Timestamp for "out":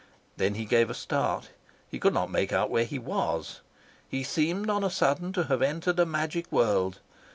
2.51-2.71